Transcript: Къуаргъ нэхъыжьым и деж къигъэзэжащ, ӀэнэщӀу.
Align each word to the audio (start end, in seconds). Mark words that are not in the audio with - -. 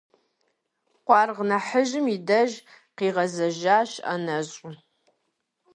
Къуаргъ 1.05 1.43
нэхъыжьым 1.49 2.05
и 2.15 2.17
деж 2.27 2.51
къигъэзэжащ, 2.97 3.91
ӀэнэщӀу. 4.07 4.73